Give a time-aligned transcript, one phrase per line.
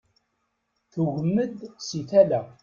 [0.91, 1.57] Tugem-d
[1.87, 2.41] si tala.